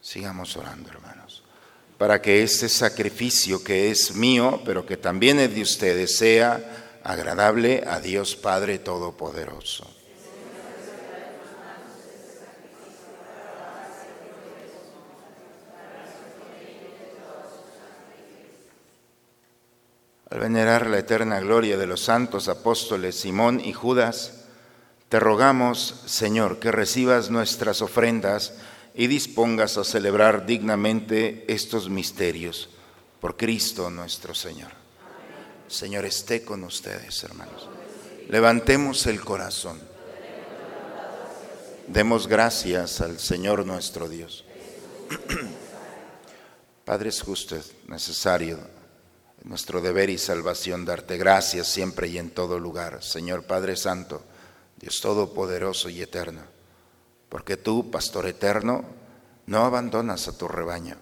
Sigamos 0.01 0.57
orando, 0.57 0.90
hermanos, 0.90 1.42
para 1.99 2.20
que 2.20 2.42
este 2.42 2.68
sacrificio 2.68 3.64
que 3.64 3.90
es 3.90 4.14
mío, 4.14 4.61
pero 4.64 4.85
que 4.85 4.96
también 4.96 5.38
es 5.40 5.55
de 5.55 5.62
ustedes, 5.62 6.16
sea 6.18 7.01
agradable 7.03 7.83
a 7.87 8.01
Dios 8.01 8.37
Padre 8.37 8.79
Todopoderoso. 8.79 9.95
Al 20.29 20.41
venerar 20.41 20.89
la 20.89 20.99
eterna 20.99 21.39
gloria 21.39 21.77
de 21.77 21.87
los 21.87 22.01
santos 22.03 22.49
apóstoles 22.49 23.15
Simón 23.15 23.61
y 23.61 23.73
Judas, 23.73 24.45
te 25.09 25.21
rogamos, 25.21 26.03
Señor, 26.07 26.59
que 26.59 26.73
recibas 26.73 27.31
nuestras 27.31 27.81
ofrendas 27.81 28.55
y 28.93 29.07
dispongas 29.07 29.79
a 29.79 29.85
celebrar 29.85 30.45
dignamente 30.45 31.45
estos 31.47 31.89
misterios 31.89 32.71
por 33.21 33.37
Cristo 33.37 33.89
nuestro 33.89 34.35
Señor. 34.35 34.73
Señor, 35.69 36.05
esté 36.05 36.43
con 36.45 36.65
ustedes, 36.65 37.23
hermanos. 37.23 37.69
Levantemos 38.29 39.07
el 39.07 39.21
corazón. 39.21 39.81
Demos 41.87 42.27
gracias 42.27 43.01
al 43.01 43.21
Señor 43.21 43.65
nuestro 43.65 44.09
Dios. 44.09 44.45
Padre, 46.85 47.11
es 47.11 47.25
necesario 47.87 48.76
nuestro 49.46 49.80
deber 49.80 50.11
y 50.11 50.18
salvación 50.18 50.85
darte 50.85 51.16
gracias 51.16 51.68
siempre 51.68 52.09
y 52.09 52.18
en 52.18 52.30
todo 52.30 52.59
lugar, 52.59 53.02
Señor 53.04 53.44
Padre 53.44 53.76
Santo, 53.76 54.24
Dios 54.76 55.00
Todopoderoso 55.00 55.88
y 55.88 56.02
Eterno, 56.02 56.42
porque 57.28 57.56
tú, 57.56 57.88
Pastor 57.88 58.26
Eterno, 58.26 58.85
no 59.46 59.64
abandonas 59.64 60.26
a 60.26 60.37
tu 60.37 60.48
rebaño, 60.48 60.96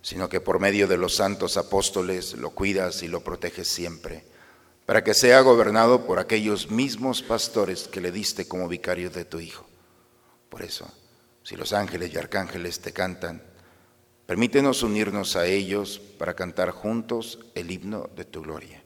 sino 0.00 0.30
que 0.30 0.40
por 0.40 0.60
medio 0.60 0.88
de 0.88 0.96
los 0.96 1.16
santos 1.16 1.58
apóstoles 1.58 2.32
lo 2.32 2.50
cuidas 2.50 3.02
y 3.02 3.08
lo 3.08 3.22
proteges 3.22 3.68
siempre, 3.68 4.24
para 4.86 5.04
que 5.04 5.12
sea 5.12 5.42
gobernado 5.42 6.06
por 6.06 6.18
aquellos 6.18 6.70
mismos 6.70 7.22
pastores 7.22 7.86
que 7.86 8.00
le 8.00 8.10
diste 8.10 8.48
como 8.48 8.66
vicario 8.66 9.10
de 9.10 9.26
tu 9.26 9.40
Hijo. 9.40 9.66
Por 10.48 10.62
eso, 10.62 10.90
si 11.42 11.54
los 11.54 11.74
ángeles 11.74 12.14
y 12.14 12.16
arcángeles 12.16 12.80
te 12.80 12.92
cantan, 12.94 13.42
Permítenos 14.30 14.84
unirnos 14.84 15.34
a 15.34 15.46
ellos 15.46 15.98
para 16.16 16.34
cantar 16.34 16.70
juntos 16.70 17.40
el 17.56 17.68
himno 17.68 18.08
de 18.14 18.24
tu 18.24 18.42
gloria. 18.42 18.80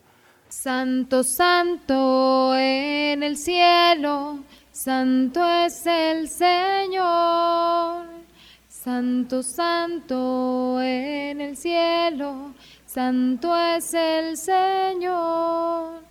Santo, 0.48 1.22
santo 1.22 2.56
en 2.56 3.22
el 3.22 3.36
cielo, 3.36 4.38
santo 4.72 5.44
es 5.46 5.84
el 5.84 6.30
Señor. 6.30 8.06
Santo, 8.70 9.42
santo 9.42 10.80
en 10.80 11.42
el 11.42 11.58
cielo, 11.58 12.54
santo 12.86 13.54
es 13.54 13.92
el 13.92 14.38
Señor. 14.38 16.04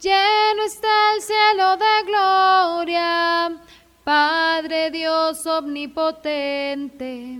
Lleno 0.00 0.64
está 0.66 1.14
el 1.14 1.22
cielo 1.22 1.76
de 1.76 2.02
gloria, 2.08 3.56
Padre 4.02 4.90
Dios 4.90 5.46
omnipotente. 5.46 7.38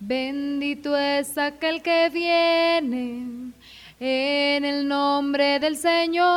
Bendito 0.00 0.96
es 0.96 1.36
aquel 1.36 1.82
que 1.82 2.08
viene 2.08 3.52
en 3.98 4.64
el 4.64 4.86
nombre 4.86 5.58
del 5.58 5.76
Señor. 5.76 6.28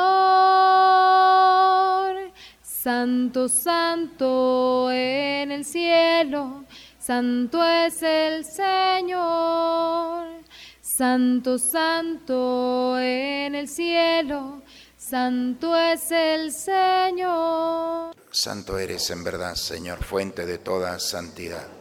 Santo, 2.63 3.47
santo 3.47 4.89
en 4.91 5.51
el 5.51 5.63
cielo, 5.63 6.65
santo 6.97 7.63
es 7.63 8.01
el 8.01 8.43
Señor. 8.45 10.41
Santo, 10.81 11.59
santo 11.59 12.97
en 12.97 13.53
el 13.53 13.69
cielo, 13.69 14.63
santo 14.97 15.77
es 15.77 16.11
el 16.11 16.51
Señor. 16.51 18.15
Santo 18.31 18.79
eres 18.79 19.11
en 19.11 19.23
verdad, 19.23 19.53
Señor, 19.53 20.03
fuente 20.03 20.47
de 20.47 20.57
toda 20.57 20.97
santidad. 20.97 21.80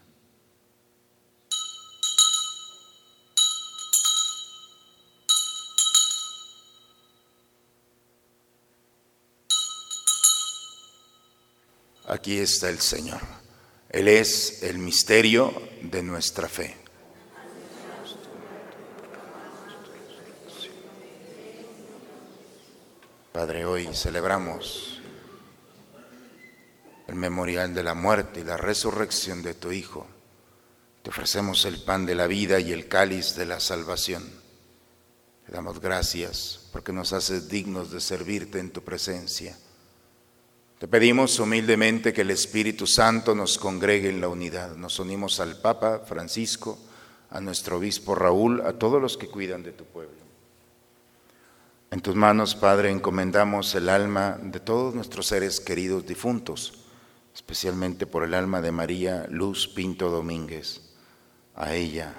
Aquí 12.11 12.39
está 12.39 12.67
el 12.67 12.81
Señor. 12.81 13.21
Él 13.89 14.09
es 14.09 14.63
el 14.63 14.79
misterio 14.79 15.53
de 15.81 16.03
nuestra 16.03 16.49
fe. 16.49 16.75
Padre, 23.31 23.63
hoy 23.63 23.87
celebramos 23.93 24.99
el 27.07 27.15
memorial 27.15 27.73
de 27.73 27.81
la 27.81 27.93
muerte 27.93 28.41
y 28.41 28.43
la 28.43 28.57
resurrección 28.57 29.41
de 29.41 29.53
tu 29.53 29.71
Hijo. 29.71 30.05
Te 31.03 31.11
ofrecemos 31.11 31.63
el 31.63 31.81
pan 31.81 32.05
de 32.05 32.15
la 32.15 32.27
vida 32.27 32.59
y 32.59 32.73
el 32.73 32.89
cáliz 32.89 33.35
de 33.37 33.45
la 33.45 33.61
salvación. 33.61 34.29
Te 35.45 35.53
damos 35.53 35.79
gracias 35.79 36.67
porque 36.73 36.91
nos 36.91 37.13
haces 37.13 37.47
dignos 37.47 37.89
de 37.89 38.01
servirte 38.01 38.59
en 38.59 38.71
tu 38.71 38.83
presencia. 38.83 39.57
Te 40.81 40.87
pedimos 40.87 41.39
humildemente 41.39 42.11
que 42.11 42.21
el 42.21 42.31
Espíritu 42.31 42.87
Santo 42.87 43.35
nos 43.35 43.59
congregue 43.59 44.09
en 44.09 44.19
la 44.19 44.29
unidad. 44.29 44.75
Nos 44.75 44.97
unimos 44.97 45.39
al 45.39 45.61
Papa 45.61 45.99
Francisco, 45.99 46.79
a 47.29 47.39
nuestro 47.39 47.77
obispo 47.77 48.15
Raúl, 48.15 48.61
a 48.61 48.73
todos 48.73 48.99
los 48.99 49.15
que 49.15 49.27
cuidan 49.27 49.61
de 49.61 49.73
tu 49.73 49.83
pueblo. 49.85 50.17
En 51.91 52.01
tus 52.01 52.15
manos, 52.15 52.55
Padre, 52.55 52.89
encomendamos 52.89 53.75
el 53.75 53.89
alma 53.89 54.39
de 54.41 54.59
todos 54.59 54.95
nuestros 54.95 55.27
seres 55.27 55.59
queridos 55.59 56.07
difuntos, 56.07 56.85
especialmente 57.35 58.07
por 58.07 58.23
el 58.23 58.33
alma 58.33 58.59
de 58.59 58.71
María 58.71 59.27
Luz 59.29 59.67
Pinto 59.67 60.09
Domínguez, 60.09 60.81
a 61.55 61.75
ella, 61.75 62.11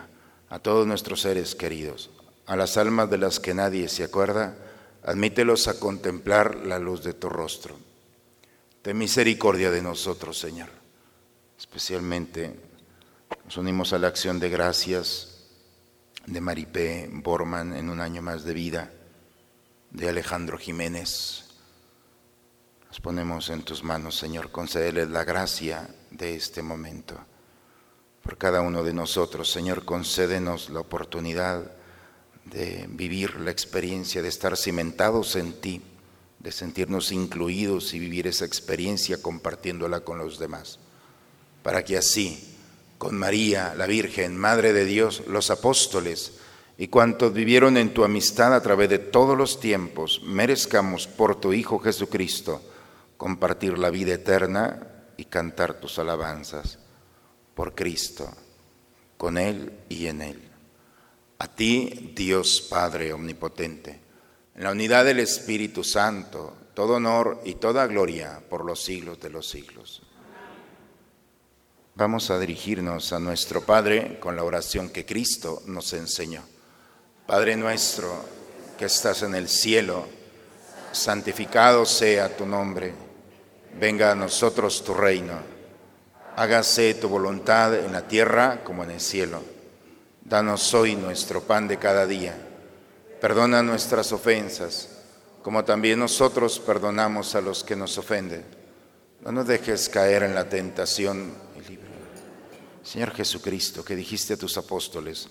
a 0.49 0.61
todos 0.61 0.87
nuestros 0.87 1.23
seres 1.23 1.57
queridos, 1.57 2.11
a 2.47 2.55
las 2.55 2.77
almas 2.77 3.11
de 3.11 3.19
las 3.19 3.41
que 3.41 3.55
nadie 3.55 3.89
se 3.89 4.05
acuerda, 4.05 4.55
admítelos 5.03 5.67
a 5.67 5.81
contemplar 5.81 6.55
la 6.65 6.79
luz 6.79 7.03
de 7.03 7.13
tu 7.13 7.29
rostro 7.29 7.75
Ten 8.83 8.99
misericordia 8.99 9.71
de 9.71 9.81
nosotros, 9.81 10.37
Señor. 10.37 10.69
Especialmente 11.57 12.59
nos 13.45 13.57
unimos 13.57 13.93
a 13.93 13.99
la 13.99 14.09
acción 14.09 14.41
de 14.41 14.51
gracias 14.51 15.45
de 16.27 16.41
Maripé 16.41 17.09
Borman 17.13 17.77
en 17.77 17.89
un 17.89 18.01
año 18.01 18.23
más 18.23 18.43
de 18.43 18.55
vida, 18.55 18.91
de 19.93 20.09
Alejandro 20.09 20.59
Jiménez. 20.59 21.45
Nos 22.89 22.99
ponemos 22.99 23.51
en 23.51 23.63
tus 23.63 23.85
manos, 23.85 24.17
Señor, 24.17 24.51
concédeles 24.51 25.09
la 25.11 25.23
gracia 25.23 25.89
de 26.11 26.35
este 26.35 26.61
momento. 26.61 27.17
Por 28.21 28.37
cada 28.37 28.63
uno 28.63 28.83
de 28.83 28.93
nosotros, 28.93 29.49
Señor, 29.49 29.85
concédenos 29.85 30.71
la 30.71 30.81
oportunidad 30.81 31.71
de 32.47 32.89
vivir 32.91 33.39
la 33.39 33.53
experiencia 33.53 34.23
de 34.23 34.29
estar 34.29 34.57
cimentados 34.57 35.37
en 35.37 35.53
ti 35.61 35.83
de 36.43 36.51
sentirnos 36.51 37.13
incluidos 37.13 37.95
y 37.95 38.01
vivir 38.01 38.27
esa 38.27 38.45
experiencia 38.45 39.23
compartiéndola 39.23 40.01
con 40.01 40.19
los 40.19 40.39
demás, 40.39 40.81
para 41.63 41.85
que 41.85 41.97
así, 41.97 42.57
con 42.99 43.17
María, 43.17 43.75
la 43.77 43.87
Virgen, 43.87 44.37
Madre 44.37 44.73
de 44.73 44.85
Dios, 44.85 45.23
los 45.29 45.51
apóstoles 45.51 46.33
y 46.77 46.89
cuantos 46.89 47.33
vivieron 47.33 47.77
en 47.77 47.95
tu 47.95 48.03
amistad 48.03 48.55
a 48.55 48.63
través 48.63 48.89
de 48.89 48.99
todos 48.99 49.39
los 49.39 49.61
tiempos, 49.61 50.21
merezcamos 50.25 51.07
por 51.07 51.41
tu 51.41 51.53
Hijo 51.53 51.79
Jesucristo 51.79 52.61
compartir 53.17 53.79
la 53.79 53.91
vida 53.91 54.15
eterna 54.15 54.89
y 55.17 55.27
cantar 55.27 55.75
tus 55.75 56.01
alabanzas 56.01 56.79
por 57.55 57.77
Cristo, 57.77 58.29
con 59.17 59.39
Él 59.39 59.79
y 59.89 60.07
en 60.07 60.23
Él. 60.23 60.43
A 61.39 61.47
ti, 61.47 62.13
Dios 62.17 62.67
Padre 62.69 63.13
Omnipotente 63.13 64.02
en 64.55 64.65
la 64.65 64.73
unidad 64.73 65.05
del 65.05 65.21
Espíritu 65.21 65.83
Santo, 65.83 66.55
todo 66.75 66.95
honor 66.95 67.41
y 67.45 67.55
toda 67.55 67.87
gloria 67.87 68.43
por 68.49 68.65
los 68.65 68.83
siglos 68.83 69.21
de 69.21 69.31
los 69.31 69.49
siglos. 69.49 70.03
Vamos 71.95 72.31
a 72.31 72.39
dirigirnos 72.39 73.13
a 73.13 73.19
nuestro 73.19 73.63
Padre 73.63 74.19
con 74.19 74.37
la 74.37 74.45
oración 74.45 74.91
que 74.91 75.05
Cristo 75.05 75.63
nos 75.67 75.93
enseñó. 75.93 76.43
Padre 77.27 77.57
nuestro 77.57 78.13
que 78.79 78.87
estás 78.87 79.23
en 79.23 79.35
el 79.35 79.49
cielo, 79.49 80.07
santificado 80.93 81.85
sea 81.85 82.37
tu 82.37 82.47
nombre, 82.47 82.95
venga 83.79 84.13
a 84.13 84.15
nosotros 84.15 84.85
tu 84.85 84.95
reino, 84.95 85.35
hágase 86.37 86.95
tu 86.95 87.09
voluntad 87.09 87.75
en 87.75 87.93
la 87.93 88.09
tierra 88.09 88.65
como 88.65 88.85
en 88.85 88.93
el 88.93 89.01
cielo. 89.01 89.43
Danos 90.23 90.73
hoy 90.75 90.95
nuestro 90.97 91.43
pan 91.43 91.69
de 91.69 91.79
cada 91.79 92.07
día 92.07 92.52
Perdona 93.23 93.63
nuestras 93.63 94.11
ofensas, 94.11 94.89
como 95.45 95.65
también 95.65 96.01
nosotros 96.01 96.59
perdonamos 96.59 97.37
a 97.37 97.41
los 97.41 97.63
que 97.63 97.77
nos 97.77 97.97
ofenden. 97.97 98.45
No 99.21 99.31
nos 99.31 99.47
dejes 99.47 99.89
caer 99.89 100.25
en 100.25 100.35
la 100.35 100.49
tentación 100.49 101.33
Señor 102.83 103.15
Jesucristo, 103.15 103.85
que 103.85 103.95
dijiste 103.95 104.35
a 104.35 104.37
tus 104.37 104.59
apóstoles, 104.59 105.29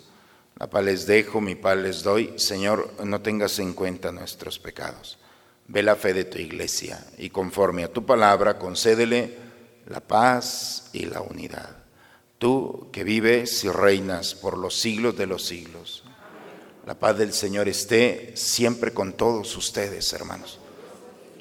la 0.57 0.69
paz 0.69 0.85
les 0.85 1.05
dejo, 1.05 1.41
mi 1.41 1.55
paz 1.55 1.75
les 1.75 2.01
doy. 2.01 2.33
Señor, 2.37 2.93
no 3.03 3.21
tengas 3.21 3.59
en 3.59 3.73
cuenta 3.73 4.09
nuestros 4.13 4.57
pecados. 4.57 5.19
Ve 5.67 5.83
la 5.83 5.97
fe 5.97 6.13
de 6.13 6.23
tu 6.23 6.37
iglesia 6.37 7.05
y 7.17 7.29
conforme 7.29 7.83
a 7.83 7.91
tu 7.91 8.05
palabra 8.05 8.57
concédele 8.57 9.37
la 9.87 9.99
paz 9.99 10.89
y 10.93 11.07
la 11.07 11.19
unidad. 11.19 11.75
Tú 12.37 12.87
que 12.93 13.03
vives 13.03 13.65
y 13.65 13.69
reinas 13.69 14.33
por 14.33 14.57
los 14.57 14.79
siglos 14.79 15.17
de 15.17 15.27
los 15.27 15.45
siglos. 15.45 16.05
La 16.85 16.95
paz 16.95 17.17
del 17.17 17.33
Señor 17.33 17.67
esté 17.67 18.35
siempre 18.35 18.93
con 18.93 19.13
todos 19.13 19.55
ustedes, 19.55 20.11
hermanos. 20.13 20.59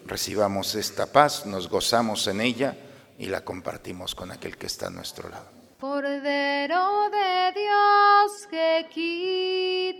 Recibamos 0.06 0.74
esta 0.74 1.06
paz, 1.06 1.46
nos 1.46 1.68
gozamos 1.68 2.26
en 2.26 2.40
ella 2.40 2.76
y 3.18 3.26
la 3.26 3.44
compartimos 3.44 4.14
con 4.14 4.30
aquel 4.30 4.56
que 4.56 4.66
está 4.66 4.88
a 4.88 4.90
nuestro 4.90 5.28
lado. 5.28 5.46
Cordero 5.80 7.10
de 7.10 7.52
Dios 7.54 8.46
que 8.50 8.86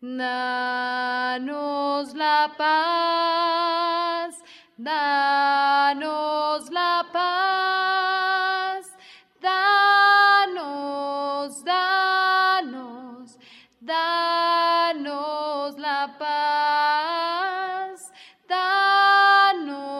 danos 0.00 1.34
la 2.14 2.54
paz, 2.56 4.40
danos 4.76 6.70
la 6.70 7.04
paz, 7.12 8.86
danos, 9.40 10.44
danos, 11.64 13.38
danos 13.80 15.76
la 15.78 16.16
paz, 16.18 18.12
danos, 18.48 19.94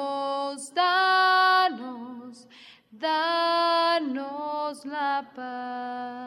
danos, 0.74 2.46
danos 2.92 4.84
la 4.84 5.24
paz. 5.34 6.17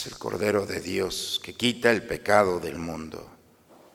Es 0.00 0.06
el 0.06 0.16
Cordero 0.16 0.64
de 0.64 0.80
Dios 0.80 1.38
que 1.44 1.52
quita 1.52 1.90
el 1.90 2.02
pecado 2.02 2.58
del 2.58 2.78
mundo. 2.78 3.30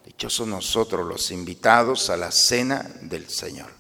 Dichosos 0.05 0.47
nosotros 0.47 1.03
los 1.03 1.31
invitados 1.31 2.11
a 2.11 2.15
la 2.15 2.29
cena 2.29 2.87
del 3.01 3.27
Señor. 3.27 3.71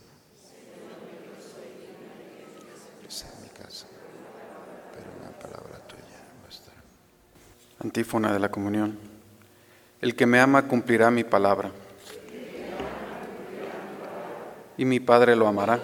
Antífona 7.79 8.33
de 8.33 8.39
la 8.39 8.49
comunión. 8.49 8.97
El 10.01 10.15
que 10.15 10.25
me 10.25 10.39
ama 10.39 10.67
cumplirá 10.67 11.11
mi 11.11 11.23
palabra. 11.23 11.69
Y 14.79 14.85
mi 14.85 14.99
Padre 14.99 15.35
lo 15.35 15.47
amará. 15.47 15.79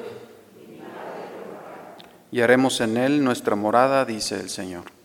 Y 2.32 2.41
haremos 2.41 2.82
en 2.82 2.97
él 2.97 3.23
nuestra 3.23 3.56
morada, 3.56 4.06
dice 4.06 4.39
el 4.39 4.49
Señor. 4.49 5.01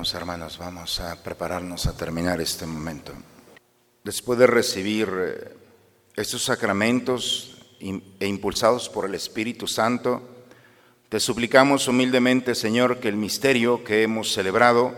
Hermanos, 0.00 0.56
vamos 0.56 0.98
a 0.98 1.22
prepararnos 1.22 1.84
a 1.84 1.94
terminar 1.94 2.40
este 2.40 2.64
momento. 2.64 3.12
Después 4.02 4.38
de 4.38 4.46
recibir 4.46 5.10
eh, 5.14 5.56
estos 6.16 6.42
sacramentos 6.42 7.58
e 7.78 8.26
impulsados 8.26 8.88
por 8.88 9.04
el 9.04 9.14
Espíritu 9.14 9.66
Santo, 9.66 10.22
te 11.10 11.20
suplicamos 11.20 11.86
humildemente, 11.86 12.54
Señor, 12.54 12.98
que 12.98 13.08
el 13.08 13.16
misterio 13.16 13.84
que 13.84 14.02
hemos 14.02 14.32
celebrado 14.32 14.94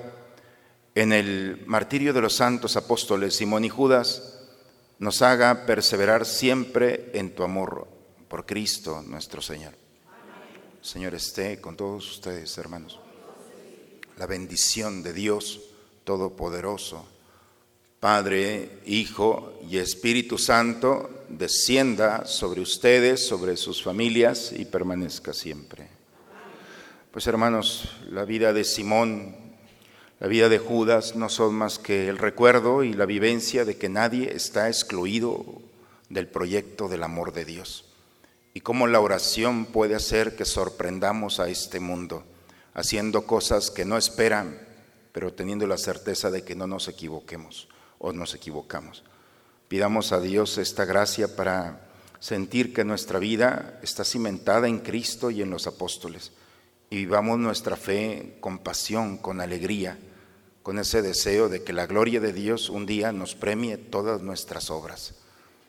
en 0.94 1.12
el 1.12 1.64
martirio 1.66 2.12
de 2.12 2.20
los 2.20 2.36
santos 2.36 2.76
apóstoles 2.76 3.34
Simón 3.34 3.64
y 3.64 3.70
Judas 3.70 4.38
nos 5.00 5.20
haga 5.20 5.66
perseverar 5.66 6.24
siempre 6.24 7.10
en 7.14 7.34
tu 7.34 7.42
amor 7.42 7.88
por 8.28 8.46
Cristo 8.46 9.02
nuestro 9.04 9.42
Señor. 9.42 9.74
Señor, 10.80 11.16
esté 11.16 11.60
con 11.60 11.76
todos 11.76 12.08
ustedes, 12.08 12.56
hermanos 12.56 13.01
la 14.22 14.26
bendición 14.26 15.02
de 15.02 15.12
Dios 15.12 15.62
Todopoderoso, 16.04 17.04
Padre, 17.98 18.78
Hijo 18.86 19.58
y 19.68 19.78
Espíritu 19.78 20.38
Santo, 20.38 21.24
descienda 21.28 22.24
sobre 22.24 22.60
ustedes, 22.60 23.26
sobre 23.26 23.56
sus 23.56 23.82
familias 23.82 24.52
y 24.56 24.64
permanezca 24.64 25.32
siempre. 25.32 25.88
Pues 27.10 27.26
hermanos, 27.26 27.96
la 28.10 28.24
vida 28.24 28.52
de 28.52 28.62
Simón, 28.62 29.34
la 30.20 30.28
vida 30.28 30.48
de 30.48 30.58
Judas 30.58 31.16
no 31.16 31.28
son 31.28 31.56
más 31.56 31.80
que 31.80 32.08
el 32.08 32.16
recuerdo 32.16 32.84
y 32.84 32.92
la 32.92 33.06
vivencia 33.06 33.64
de 33.64 33.76
que 33.76 33.88
nadie 33.88 34.36
está 34.36 34.68
excluido 34.68 35.44
del 36.10 36.28
proyecto 36.28 36.86
del 36.86 37.02
amor 37.02 37.32
de 37.32 37.44
Dios 37.44 37.86
y 38.54 38.60
cómo 38.60 38.86
la 38.86 39.00
oración 39.00 39.66
puede 39.66 39.96
hacer 39.96 40.36
que 40.36 40.44
sorprendamos 40.44 41.40
a 41.40 41.48
este 41.48 41.80
mundo 41.80 42.22
haciendo 42.74 43.26
cosas 43.26 43.70
que 43.70 43.84
no 43.84 43.96
esperan, 43.96 44.58
pero 45.12 45.32
teniendo 45.32 45.66
la 45.66 45.78
certeza 45.78 46.30
de 46.30 46.44
que 46.44 46.54
no 46.54 46.66
nos 46.66 46.88
equivoquemos 46.88 47.68
o 47.98 48.12
nos 48.12 48.34
equivocamos. 48.34 49.04
Pidamos 49.68 50.12
a 50.12 50.20
Dios 50.20 50.58
esta 50.58 50.84
gracia 50.84 51.36
para 51.36 51.88
sentir 52.20 52.72
que 52.72 52.84
nuestra 52.84 53.18
vida 53.18 53.78
está 53.82 54.04
cimentada 54.04 54.68
en 54.68 54.78
Cristo 54.78 55.30
y 55.30 55.42
en 55.42 55.50
los 55.50 55.66
apóstoles 55.66 56.32
y 56.92 56.96
vivamos 56.96 57.38
nuestra 57.38 57.74
fe 57.74 58.36
con 58.40 58.58
pasión, 58.58 59.16
con 59.16 59.40
alegría, 59.40 59.98
con 60.62 60.78
ese 60.78 61.00
deseo 61.00 61.48
de 61.48 61.64
que 61.64 61.72
la 61.72 61.86
gloria 61.86 62.20
de 62.20 62.34
Dios 62.34 62.68
un 62.68 62.84
día 62.84 63.12
nos 63.12 63.34
premie 63.34 63.78
todas 63.78 64.20
nuestras 64.20 64.68
obras. 64.68 65.14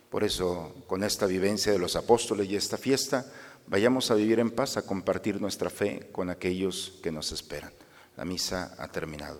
Por 0.09 0.25
eso, 0.25 0.75
con 0.85 1.01
esta 1.01 1.25
vivencia 1.25 1.71
de 1.71 1.79
los 1.79 1.95
apóstoles 1.95 2.49
y 2.49 2.57
esta 2.57 2.77
fiesta, 2.77 3.25
vayamos 3.67 4.11
a 4.11 4.15
vivir 4.15 4.39
en 4.39 4.51
paz, 4.51 4.77
a 4.77 4.85
compartir 4.85 5.39
nuestra 5.41 5.69
fe 5.69 6.09
con 6.11 6.29
aquellos 6.29 6.99
que 7.01 7.11
nos 7.11 7.31
esperan. 7.31 7.71
La 8.17 8.25
misa 8.25 8.75
ha 8.77 8.87
terminado. 8.87 9.39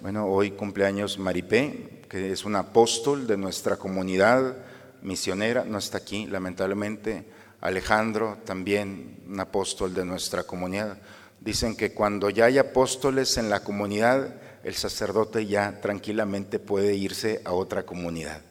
Bueno, 0.00 0.26
hoy 0.26 0.50
cumpleaños 0.50 1.18
Maripé, 1.18 2.02
que 2.08 2.32
es 2.32 2.44
un 2.44 2.56
apóstol 2.56 3.26
de 3.26 3.36
nuestra 3.36 3.76
comunidad 3.76 4.56
misionera, 5.00 5.64
no 5.64 5.78
está 5.78 5.98
aquí, 5.98 6.26
lamentablemente. 6.26 7.24
Alejandro, 7.60 8.38
también 8.44 9.22
un 9.28 9.38
apóstol 9.38 9.94
de 9.94 10.04
nuestra 10.04 10.42
comunidad. 10.42 10.98
Dicen 11.40 11.76
que 11.76 11.92
cuando 11.92 12.30
ya 12.30 12.46
hay 12.46 12.58
apóstoles 12.58 13.36
en 13.38 13.48
la 13.50 13.60
comunidad, 13.60 14.34
el 14.64 14.74
sacerdote 14.74 15.46
ya 15.46 15.80
tranquilamente 15.80 16.58
puede 16.58 16.94
irse 16.94 17.40
a 17.44 17.52
otra 17.52 17.84
comunidad. 17.84 18.42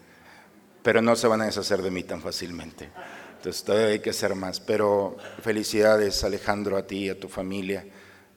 Pero 0.84 1.02
no 1.02 1.16
se 1.16 1.28
van 1.28 1.42
a 1.42 1.46
deshacer 1.46 1.82
de 1.82 1.92
mí 1.92 2.04
tan 2.04 2.22
fácilmente. 2.22 2.90
Entonces 3.42 3.64
todavía 3.64 3.88
hay 3.88 4.00
que 4.00 4.12
hacer 4.12 4.36
más. 4.36 4.60
Pero 4.60 5.18
felicidades 5.42 6.24
Alejandro, 6.24 6.78
a 6.78 6.86
ti 6.86 7.06
y 7.06 7.10
a 7.10 7.20
tu 7.20 7.28
familia 7.28 7.86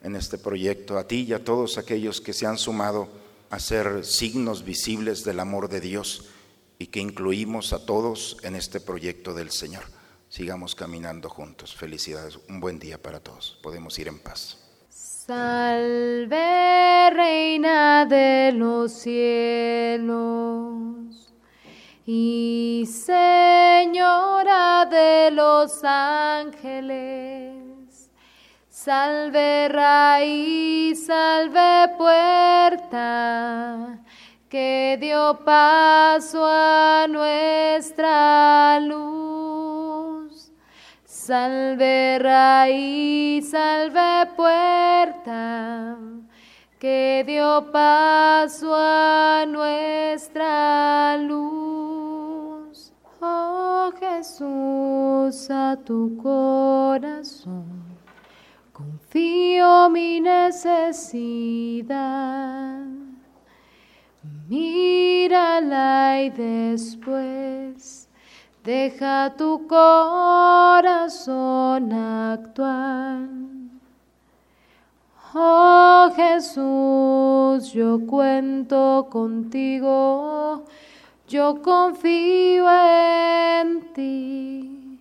en 0.03 0.15
este 0.15 0.37
proyecto, 0.37 0.97
a 0.97 1.07
ti 1.07 1.25
y 1.27 1.33
a 1.33 1.43
todos 1.43 1.77
aquellos 1.77 2.21
que 2.21 2.33
se 2.33 2.47
han 2.47 2.57
sumado 2.57 3.07
a 3.51 3.59
ser 3.59 4.03
signos 4.03 4.65
visibles 4.65 5.23
del 5.23 5.39
amor 5.39 5.69
de 5.69 5.81
Dios 5.81 6.29
y 6.79 6.87
que 6.87 6.99
incluimos 6.99 7.71
a 7.73 7.85
todos 7.85 8.37
en 8.43 8.55
este 8.55 8.79
proyecto 8.79 9.33
del 9.33 9.51
Señor 9.51 9.83
sigamos 10.35 10.75
caminando 10.75 11.29
juntos. 11.29 11.73
Felicidades, 11.73 12.37
un 12.49 12.59
buen 12.59 12.77
día 12.77 13.01
para 13.01 13.21
todos. 13.21 13.57
Podemos 13.63 13.97
ir 13.99 14.09
en 14.09 14.19
paz. 14.19 14.57
Salve, 14.89 16.35
Reina 17.11 18.05
de 18.05 18.51
los 18.51 18.91
cielos 18.91 20.15
y 22.05 22.85
Señora 22.87 24.85
de 24.85 25.31
los 25.31 25.83
ángeles. 25.83 27.55
Salve, 28.69 29.67
raíz, 29.69 31.07
salve, 31.07 31.89
puerta 31.97 33.25
que 34.55 34.97
dio 35.01 35.39
paso 35.43 36.45
a 36.45 37.07
nuestra 37.09 38.79
luz. 38.79 40.51
Salve 41.03 42.19
raíz, 42.19 43.49
salve 43.49 44.27
puerta, 44.37 45.97
que 46.79 47.23
dio 47.25 47.69
paso 47.71 48.73
a 48.73 49.45
nuestra 49.47 51.17
luz. 51.17 51.64
Jesús, 54.25 55.51
a 55.51 55.77
tu 55.85 56.17
corazón. 56.17 57.83
Confío 58.73 59.87
mi 59.91 60.19
necesidad. 60.19 61.93
Mírala 64.49 66.23
y 66.23 66.31
después 66.31 68.09
deja 68.63 69.31
tu 69.37 69.67
corazón 69.67 70.73
actuar. 71.93 73.27
Oh 75.35 76.09
Jesús, 76.15 77.71
yo 77.73 77.99
cuento 78.07 79.07
contigo, 79.11 80.65
yo 81.27 81.61
confío 81.61 82.69
en 82.69 83.93
ti. 83.93 84.99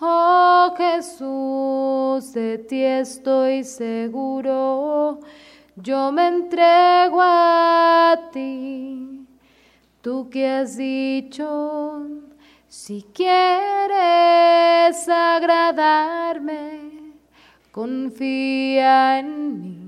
Oh 0.00 0.74
Jesús, 0.76 2.32
de 2.32 2.58
ti 2.58 2.82
estoy 2.82 3.64
seguro 3.64 5.20
yo 5.76 6.12
me 6.12 6.28
entrego 6.28 7.18
a 7.22 8.28
ti, 8.30 9.26
tú 10.02 10.28
que 10.28 10.46
has 10.46 10.76
dicho, 10.76 12.06
si 12.68 13.06
quieres 13.14 15.08
agradarme, 15.08 16.80
confía 17.70 19.18
en 19.20 19.62
mí. 19.62 19.81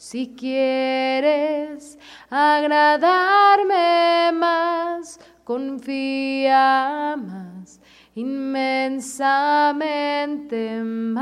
Si 0.00 0.32
quieres 0.34 1.98
agradarme 2.30 4.32
más, 4.32 5.20
confía 5.44 7.16
más, 7.18 7.78
inmensamente 8.14 10.82
más 10.82 11.20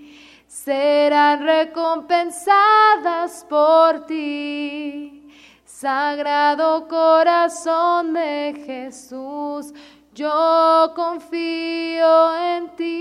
serán 0.63 1.43
recompensadas 1.43 3.45
por 3.49 4.05
ti. 4.05 5.27
Sagrado 5.65 6.87
corazón 6.87 8.13
de 8.13 8.53
Jesús, 8.65 9.73
yo 10.13 10.93
confío 10.95 12.37
en 12.37 12.75
ti. 12.75 12.91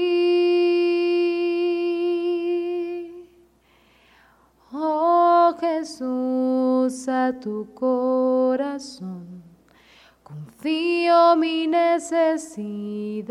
Oh 4.73 5.55
Jesús, 5.61 7.07
a 7.09 7.39
tu 7.39 7.75
corazón 7.75 9.43
confío 10.23 11.37
mi 11.37 11.67
necesidad. 11.67 13.31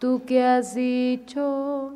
tú 0.00 0.24
que 0.24 0.42
has 0.42 0.74
dicho, 0.74 1.94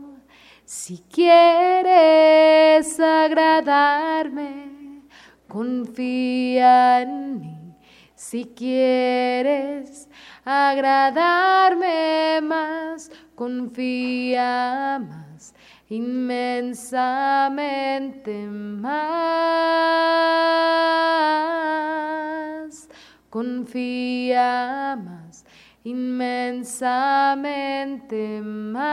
si 0.66 1.02
quieres 1.10 3.00
agradarme, 3.00 5.00
confía 5.48 7.00
en 7.00 7.40
mí, 7.40 7.74
si 8.14 8.44
quieres 8.44 10.10
agradarme 10.44 12.40
más, 12.42 13.10
confía 13.34 15.00
más, 15.00 15.54
inmensamente 15.88 18.46
más, 18.46 19.24
confía 23.30 24.98
más, 25.02 25.23
inmensamente 25.84 28.40
más, 28.42 28.84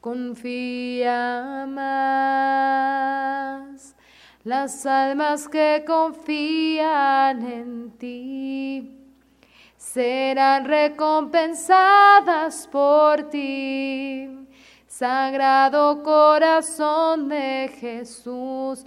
confía 0.00 1.62
amas. 1.62 2.68
Las 4.44 4.86
almas 4.86 5.48
que 5.48 5.82
confían 5.86 7.46
en 7.46 7.90
ti 7.98 8.98
serán 9.76 10.64
recompensadas 10.66 12.68
por 12.68 13.28
ti. 13.30 14.46
Sagrado 14.86 16.02
corazón 16.02 17.28
de 17.28 17.70
Jesús, 17.78 18.86